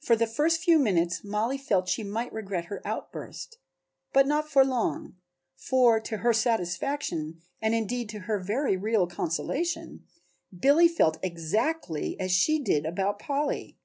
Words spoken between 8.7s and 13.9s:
real consolation, Billy felt exactly as she did about Polly.